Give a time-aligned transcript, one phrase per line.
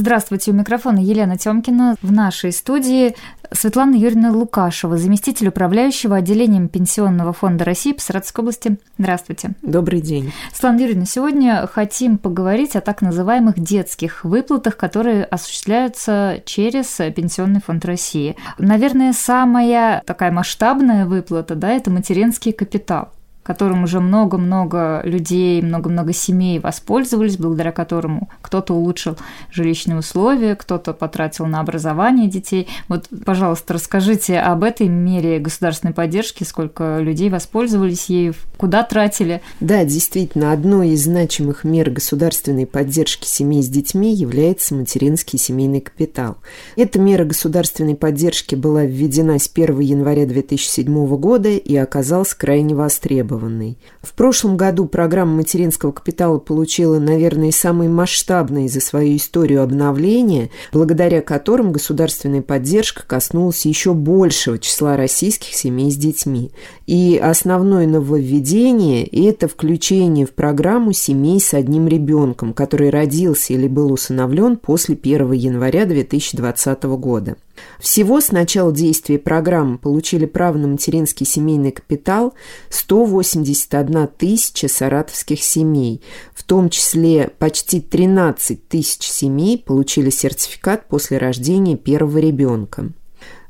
[0.00, 1.94] Здравствуйте, у микрофона Елена Тёмкина.
[2.00, 3.14] В нашей студии
[3.52, 8.78] Светлана Юрьевна Лукашева, заместитель управляющего отделением Пенсионного фонда России по Саратовской области.
[8.96, 9.50] Здравствуйте.
[9.60, 10.32] Добрый день.
[10.54, 17.84] Светлана Юрьевна, сегодня хотим поговорить о так называемых детских выплатах, которые осуществляются через Пенсионный фонд
[17.84, 18.36] России.
[18.56, 23.10] Наверное, самая такая масштабная выплата, да, это материнский капитал
[23.42, 29.16] которым уже много-много людей, много-много семей воспользовались, благодаря которому кто-то улучшил
[29.50, 32.68] жилищные условия, кто-то потратил на образование детей.
[32.88, 39.40] Вот, пожалуйста, расскажите об этой мере государственной поддержки, сколько людей воспользовались ею, куда тратили.
[39.60, 46.36] Да, действительно, одной из значимых мер государственной поддержки семей с детьми является материнский семейный капитал.
[46.76, 53.29] Эта мера государственной поддержки была введена с 1 января 2007 года и оказалась крайне востребована
[53.30, 53.78] востребованной.
[54.02, 61.22] В прошлом году программа материнского капитала получила, наверное, самый масштабный за свою историю обновление, благодаря
[61.22, 66.50] которым государственная поддержка коснулась еще большего числа российских семей с детьми.
[66.90, 73.92] И основное нововведение– это включение в программу семей с одним ребенком, который родился или был
[73.92, 77.36] усыновлен после 1 января 2020 года.
[77.78, 82.34] Всего с начала действия программы получили право на материнский семейный капитал
[82.70, 86.02] 181 тысяча саратовских семей,
[86.34, 92.90] в том числе почти 13 тысяч семей получили сертификат после рождения первого ребенка.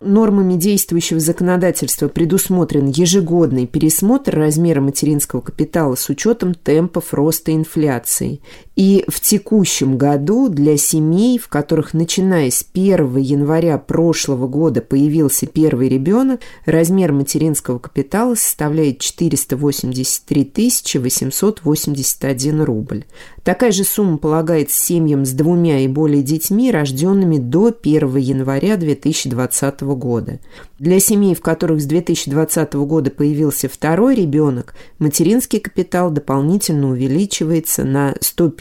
[0.00, 8.40] Нормами действующего законодательства предусмотрен ежегодный пересмотр размера материнского капитала с учетом темпов роста инфляции.
[8.80, 15.44] И в текущем году для семей, в которых начиная с 1 января прошлого года появился
[15.44, 23.04] первый ребенок, размер материнского капитала составляет 483 881 рубль.
[23.44, 29.80] Такая же сумма полагается семьям с двумя и более детьми, рожденными до 1 января 2020
[29.82, 30.40] года.
[30.78, 38.14] Для семей, в которых с 2020 года появился второй ребенок, материнский капитал дополнительно увеличивается на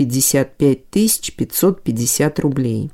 [0.09, 2.91] 155 550 рублей.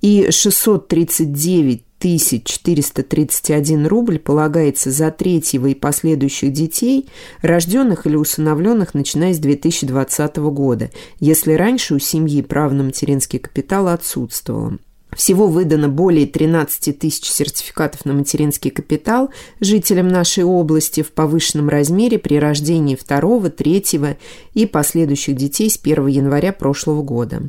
[0.00, 7.08] И 639 1431 рубль полагается за третьего и последующих детей,
[7.42, 13.88] рожденных или усыновленных начиная с 2020 года, если раньше у семьи право на материнский капитал
[13.88, 14.78] отсутствовало.
[15.14, 19.30] Всего выдано более 13 тысяч сертификатов на материнский капитал
[19.60, 24.16] жителям нашей области в повышенном размере при рождении второго, третьего
[24.54, 27.42] и последующих детей с 1 января прошлого года.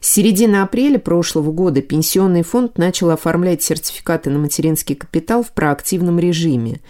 [0.00, 6.18] С середины апреля прошлого года Пенсионный фонд начал оформлять сертификаты на материнский капитал в проактивном
[6.18, 6.80] режиме.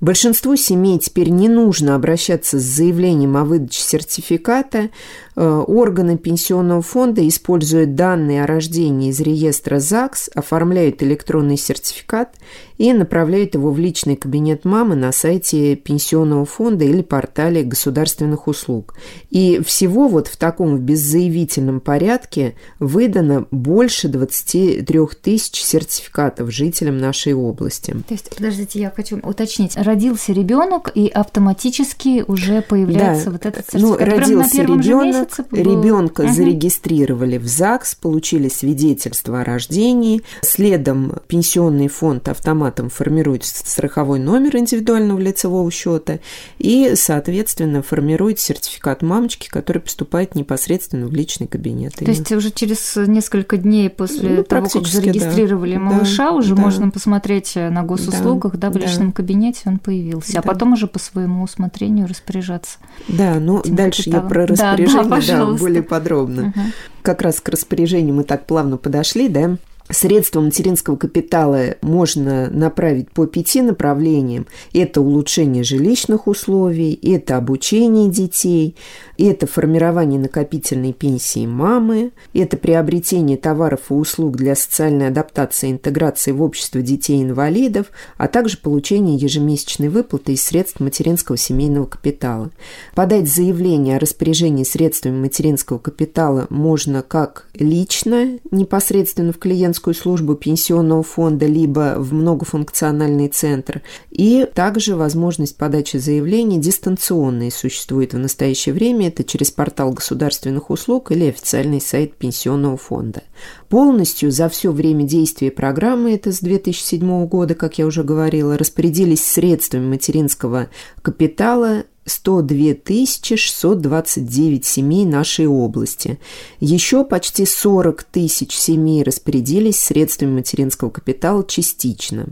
[0.00, 4.90] Большинству семей теперь не нужно обращаться с заявлением о выдаче сертификата.
[5.34, 12.34] Э, органы пенсионного фонда, используя данные о рождении из реестра ЗАГС, оформляют электронный сертификат
[12.76, 18.94] и направляют его в личный кабинет мамы на сайте пенсионного фонда или портале государственных услуг.
[19.30, 27.92] И всего вот в таком беззаявительном порядке выдано больше 23 тысяч сертификатов жителям нашей области.
[28.06, 33.30] То есть, подождите, я хочу уточнить родился ребенок, и автоматически уже появляется да.
[33.32, 34.08] вот этот ну, сертификат.
[34.08, 36.32] Ну, родился ребенок, ребенка угу.
[36.32, 40.22] зарегистрировали в ЗАГС, получили свидетельство о рождении.
[40.42, 46.18] Следом пенсионный фонд автоматом формирует страховой номер индивидуального лицевого счета
[46.58, 51.94] и, соответственно, формирует сертификат мамочки, который поступает непосредственно в личный кабинет.
[51.94, 55.80] То есть уже через несколько дней после ну, того, как зарегистрировали да.
[55.80, 56.62] малыша, уже да.
[56.62, 59.14] можно посмотреть на госуслугах, да, да в личном да.
[59.14, 60.40] кабинете он появился, да.
[60.40, 62.78] а потом уже по своему усмотрению распоряжаться.
[63.08, 64.24] Да, ну дальше капиталом.
[64.24, 66.48] я про распоряжение да, да, да, более подробно.
[66.48, 66.60] Угу.
[67.02, 69.56] Как раз к распоряжению мы так плавно подошли, да.
[69.90, 74.46] Средства материнского капитала можно направить по пяти направлениям.
[74.74, 78.76] Это улучшение жилищных условий, это обучение детей,
[79.16, 86.32] это формирование накопительной пенсии мамы, это приобретение товаров и услуг для социальной адаптации и интеграции
[86.32, 87.86] в общество детей-инвалидов,
[88.18, 92.50] а также получение ежемесячной выплаты из средств материнского семейного капитала.
[92.94, 100.34] Подать заявление о распоряжении средствами материнского капитала можно как лично, непосредственно в клиентскую клиентскую службу
[100.34, 103.82] пенсионного фонда, либо в многофункциональный центр.
[104.10, 109.08] И также возможность подачи заявлений дистанционной существует в настоящее время.
[109.08, 113.22] это через портал государственных услуг или официальный сайт Пенсионного фонда.
[113.68, 119.24] Полностью за все время действия программы, это с 2007 года, как я уже говорила, распорядились
[119.24, 120.68] средствами материнского
[121.02, 123.06] капитала 102
[123.36, 126.18] 629 семей нашей области.
[126.60, 132.26] Еще почти 40 тысяч семей распорядились средствами материнского капитала частично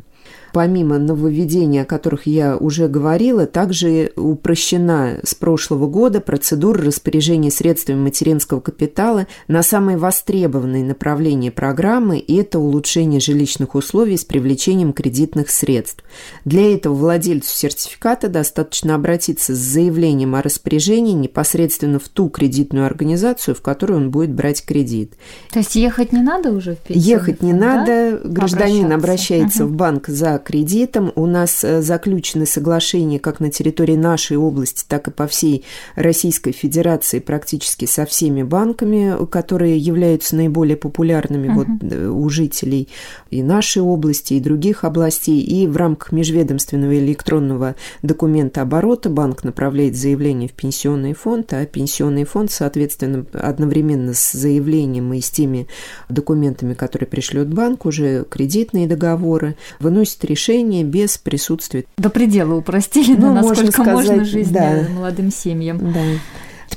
[0.57, 7.99] помимо нововведений, о которых я уже говорила, также упрощена с прошлого года процедура распоряжения средствами
[7.99, 15.51] материнского капитала на самые востребованные направления программы, и это улучшение жилищных условий с привлечением кредитных
[15.51, 16.03] средств.
[16.47, 23.55] Для этого владельцу сертификата достаточно обратиться с заявлением о распоряжении непосредственно в ту кредитную организацию,
[23.55, 25.13] в которую он будет брать кредит.
[25.53, 27.59] То есть ехать не надо уже в пенсионный Ехать не да?
[27.59, 29.75] надо, гражданин обращается угу.
[29.75, 31.13] в банк за кредитом.
[31.17, 35.65] У нас э, заключены соглашения как на территории нашей области, так и по всей
[35.97, 41.55] Российской Федерации практически со всеми банками, которые являются наиболее популярными uh-huh.
[41.55, 42.89] вот, э, у жителей
[43.31, 45.41] и нашей области, и других областей.
[45.41, 52.25] И в рамках межведомственного электронного документа оборота банк направляет заявление в пенсионный фонд, а пенсионный
[52.25, 55.67] фонд, соответственно, одновременно с заявлением и с теми
[56.09, 61.87] документами, которые пришлет банк, уже кредитные договоры, выносит решение решение без присутствия.
[61.97, 64.87] До предела упростили, ну, насколько можно, сказать, можно жизнь да.
[64.95, 65.79] молодым семьям.
[65.79, 66.01] Да.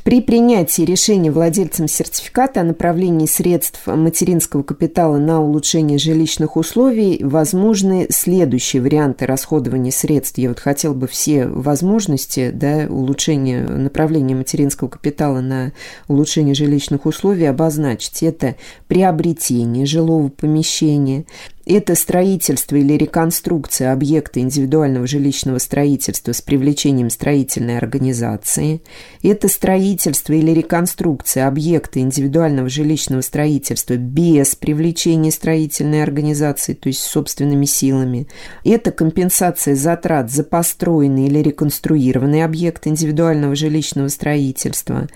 [0.03, 8.07] При принятии решения владельцам сертификата о направлении средств материнского капитала на улучшение жилищных условий возможны
[8.09, 10.37] следующие варианты расходования средств.
[10.37, 15.73] Я вот хотел бы все возможности да, улучшения направления материнского капитала на
[16.07, 18.23] улучшение жилищных условий обозначить.
[18.23, 18.55] Это
[18.87, 21.25] приобретение жилого помещения,
[21.69, 28.81] это строительство или реконструкция объекта индивидуального жилищного строительства с привлечением строительной организации.
[29.21, 37.65] Это строительство или реконструкция объекта индивидуального жилищного строительства без привлечения строительной организации, то есть собственными
[37.65, 38.27] силами.
[38.63, 45.07] Это компенсация затрат за построенный или реконструированный объект индивидуального жилищного строительства.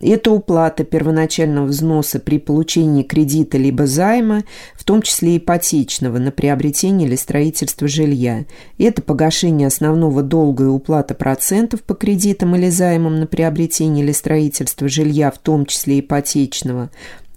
[0.00, 4.44] Это уплата первоначального взноса при получении кредита либо займа,
[4.88, 8.46] том числе ипотечного, на приобретение или строительство жилья.
[8.78, 14.88] Это погашение основного долга и уплата процентов по кредитам или займам на приобретение или строительство
[14.88, 16.88] жилья, в том числе ипотечного.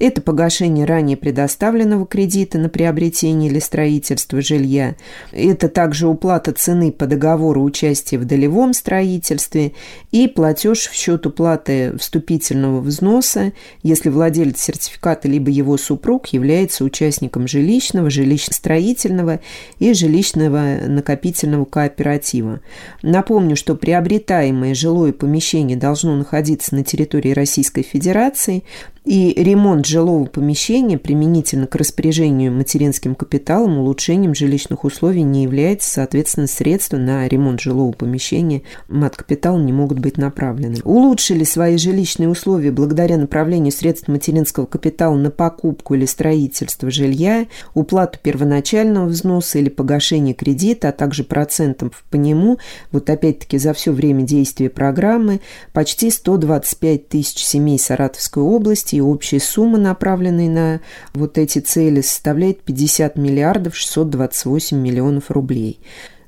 [0.01, 4.95] Это погашение ранее предоставленного кредита на приобретение или строительство жилья.
[5.31, 9.73] Это также уплата цены по договору участия в долевом строительстве
[10.09, 13.53] и платеж в счет уплаты вступительного взноса,
[13.83, 19.39] если владелец сертификата либо его супруг является участником жилищного, жилищно-строительного
[19.77, 22.61] и жилищного накопительного кооператива.
[23.03, 28.63] Напомню, что приобретаемое жилое помещение должно находиться на территории Российской Федерации,
[29.03, 36.47] и ремонт жилого помещения применительно к распоряжению материнским капиталом улучшением жилищных условий не является, соответственно,
[36.47, 40.77] средства на ремонт жилого помещения мат-капитал не могут быть направлены.
[40.83, 48.17] Улучшили свои жилищные условия благодаря направлению средств материнского капитала на покупку или строительство жилья, уплату
[48.23, 52.57] первоначального взноса или погашение кредита, а также процентов по нему,
[52.91, 55.41] вот опять-таки за все время действия программы,
[55.73, 60.81] почти 125 тысяч семей Саратовской области и общая сумма, направленная на
[61.13, 65.79] вот эти цели, составляет 50 миллиардов 628 миллионов рублей.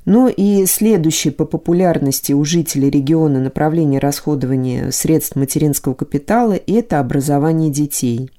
[0.06, 7.70] Ну и следующее по популярности у жителей региона направление расходования средств материнского капитала– это образование
[7.70, 8.30] детей.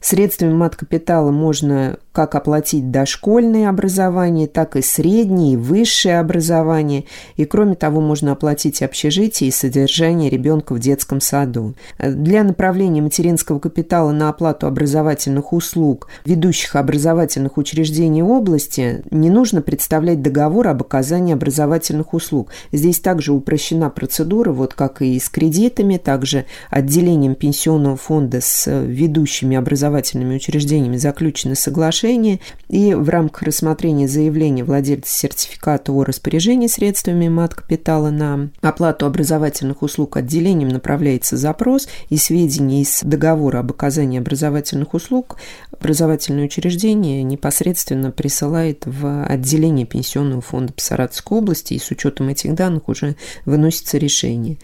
[0.00, 7.04] Средствами мат-капитала можно как оплатить дошкольное образование, так и среднее и высшее образование.
[7.36, 11.74] И кроме того, можно оплатить общежитие и содержание ребенка в детском саду.
[11.98, 20.20] Для направления материнского капитала на оплату образовательных услуг ведущих образовательных учреждений области не нужно представлять
[20.20, 22.50] договор об оказании образовательных услуг.
[22.72, 29.56] Здесь также упрощена процедура, вот как и с кредитами, также отделением пенсионного фонда с ведущими
[29.56, 37.28] образовательными учреждениями заключены соглашения соглашение, и в рамках рассмотрения заявления владельца сертификата о распоряжении средствами
[37.28, 44.94] мат-капитала на оплату образовательных услуг отделением направляется запрос, и сведения из договора об оказании образовательных
[44.94, 45.36] услуг
[45.70, 52.54] образовательное учреждение непосредственно присылает в отделение Пенсионного фонда по Саратовской области, и с учетом этих
[52.54, 54.58] данных уже выносится решение.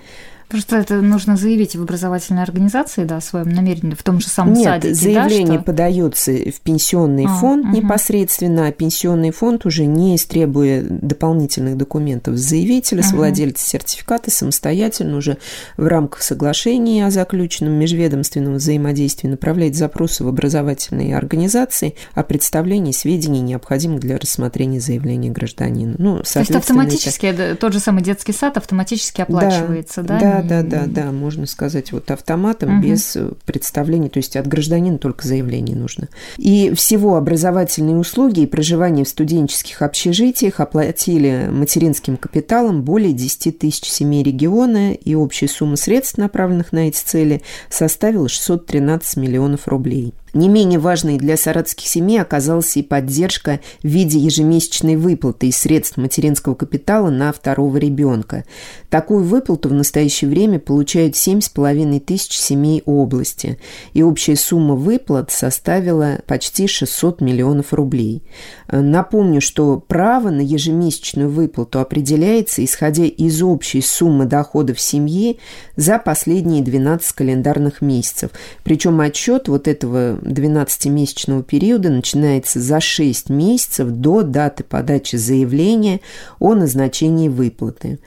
[0.48, 4.54] Просто это нужно заявить в образовательной организации, да, о своем намерении, в том же самом
[4.54, 5.64] Нет, садике, заявление да, что...
[5.64, 7.76] подается в пенсионный а, фонд угу.
[7.76, 15.18] непосредственно, а пенсионный фонд уже не истребуя дополнительных документов с заявителя, с владельца сертификата, самостоятельно
[15.18, 15.36] уже
[15.76, 23.40] в рамках соглашения о заключенном межведомственном взаимодействии направляет запросы в образовательные организации о представлении сведений,
[23.40, 25.94] необходимых для рассмотрения заявления гражданина.
[25.98, 27.54] Ну, То есть автоматически это...
[27.54, 30.18] тот же самый детский сад автоматически оплачивается, да?
[30.18, 32.86] Да, да, да, да, да, можно сказать, вот автоматом, угу.
[32.86, 36.08] без представления, то есть от гражданина только заявление нужно.
[36.36, 43.84] И всего образовательные услуги и проживание в студенческих общежитиях оплатили материнским капиталом более 10 тысяч
[43.84, 50.14] семей региона, и общая сумма средств, направленных на эти цели, составила 613 миллионов рублей.
[50.34, 55.96] Не менее важной для саратовских семей оказалась и поддержка в виде ежемесячной выплаты из средств
[55.96, 58.44] материнского капитала на второго ребенка.
[58.90, 63.58] Такую выплату в настоящее время получают 7,5 тысяч семей области,
[63.92, 68.22] и общая сумма выплат составила почти 600 миллионов рублей.
[68.70, 75.38] Напомню, что право на ежемесячную выплату определяется, исходя из общей суммы доходов семьи
[75.76, 78.30] за последние 12 календарных месяцев.
[78.64, 86.00] Причем отчет вот этого 12-месячного периода начинается за 6 месяцев до даты подачи заявления
[86.38, 87.98] о назначении выплаты.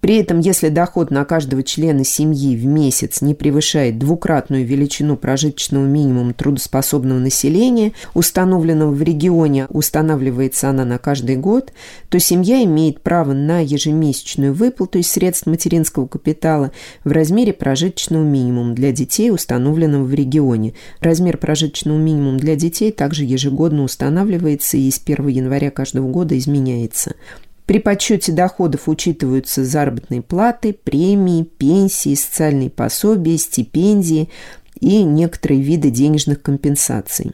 [0.00, 5.84] При этом, если доход на каждого члена семьи в месяц не превышает двукратную величину прожиточного
[5.84, 11.72] минимума трудоспособного населения, установленного в регионе, устанавливается она на каждый год,
[12.10, 16.70] то семья имеет право на ежемесячную выплату из средств материнского капитала
[17.02, 20.74] в размере прожиточного минимума для детей, установленного в регионе.
[21.00, 27.16] Размер прожиточного минимума для детей также ежегодно устанавливается и с 1 января каждого года изменяется.
[27.68, 34.30] При подсчете доходов учитываются заработные платы, премии, пенсии, социальные пособия, стипендии
[34.80, 37.32] и некоторые виды денежных компенсаций.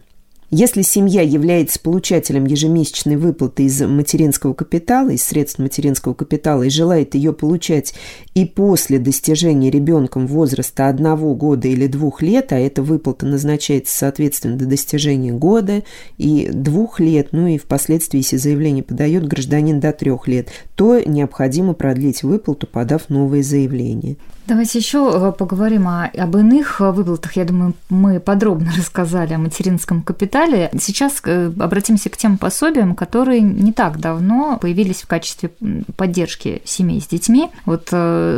[0.50, 7.14] Если семья является получателем ежемесячной выплаты из материнского капитала, из средств материнского капитала и желает
[7.14, 7.94] ее получать
[8.34, 14.56] и после достижения ребенком возраста одного года или двух лет, а эта выплата назначается, соответственно,
[14.56, 15.82] до достижения года
[16.18, 21.74] и двух лет, ну и впоследствии, если заявление подает гражданин до трех лет, то необходимо
[21.74, 24.16] продлить выплату, подав новое заявление.
[24.46, 27.34] Давайте еще э, поговорим о, об иных э, выплатах.
[27.36, 30.70] Я думаю, мы подробно рассказали о материнском капитале.
[30.78, 35.50] Сейчас э, обратимся к тем пособиям, которые не так давно появились в качестве
[35.96, 37.48] поддержки семей с детьми.
[37.64, 37.88] Вот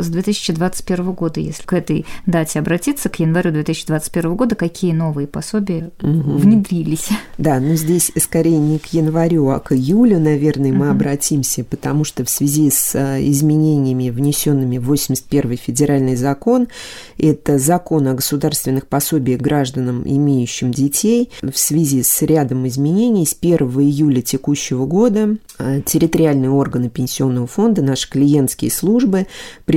[0.01, 5.91] с 2021 года, если к этой дате обратиться, к январю 2021 года, какие новые пособия
[6.01, 6.37] угу.
[6.37, 7.09] внедрились?
[7.37, 10.95] Да, но здесь скорее не к январю, а к июлю, наверное, мы угу.
[10.95, 16.67] обратимся, потому что в связи с изменениями, внесенными в 81 федеральный закон.
[17.17, 21.29] Это закон о государственных пособиях гражданам, имеющим детей.
[21.41, 27.81] В связи с рядом изменений с 1 июля текущего года э, территориальные органы пенсионного фонда,
[27.81, 29.27] наши клиентские службы,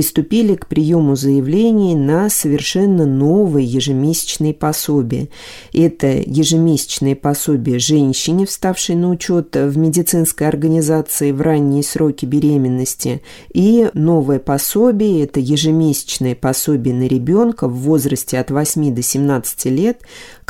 [0.01, 5.29] приступили к приему заявлений на совершенно новые ежемесячные пособия.
[5.73, 13.21] Это ежемесячные пособия женщине, вставшей на учет в медицинской организации в ранние сроки беременности,
[13.53, 19.65] и новое пособие– это ежемесячные месячное пособие на ребенка в возрасте от 8 до 17
[19.65, 20.01] лет,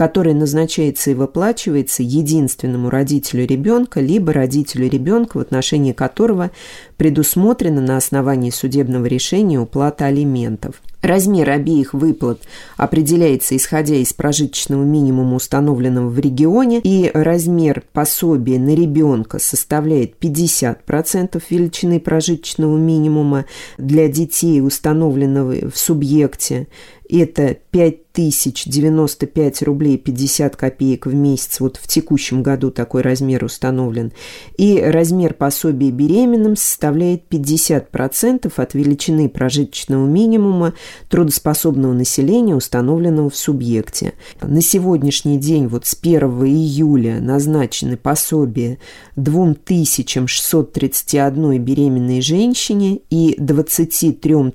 [0.01, 6.50] которое назначается и выплачивается единственному родителю ребенка, либо родителю ребенка, в отношении которого
[6.98, 10.81] предусмотрена на основании судебного решения уплата алиментов.
[11.03, 12.41] Размер обеих выплат
[12.77, 21.41] определяется исходя из прожиточного минимума, установленного в регионе, и размер пособия на ребенка составляет 50%
[21.50, 23.46] величины прожиточного минимума
[23.77, 26.67] для детей, установленного в субъекте.
[27.12, 31.60] Это 5095 рублей 50 копеек в месяц.
[31.60, 34.13] Вот в текущем году такой размер установлен.
[34.58, 40.74] И размер пособия беременным составляет 50% от величины прожиточного минимума
[41.10, 44.13] трудоспособного населения, установленного в субъекте.
[44.41, 48.77] На сегодняшний день, вот с 1 июля, назначены пособия
[49.18, 54.53] 2631 беременной женщине и 23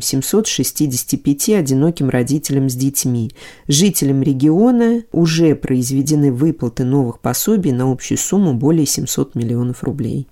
[0.00, 3.32] 765 одиноким одиноким родителям с детьми.
[3.66, 10.28] Жителям региона уже произведены выплаты новых пособий на общую сумму более 700 миллионов рублей.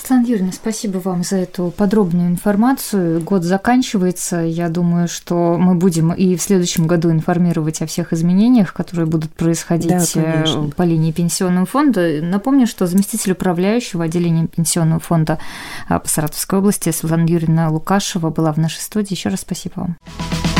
[0.00, 3.20] Светлана Юрьевна, спасибо вам за эту подробную информацию.
[3.20, 4.38] Год заканчивается.
[4.40, 9.32] Я думаю, что мы будем и в следующем году информировать о всех изменениях, которые будут
[9.32, 12.20] происходить да, э, по линии пенсионного фонда.
[12.22, 15.38] Напомню, что заместитель управляющего отделением пенсионного фонда
[15.88, 19.12] э, по Саратовской области Светлана Юрьевна Лукашева была в нашей студии.
[19.12, 20.59] Еще раз спасибо вам.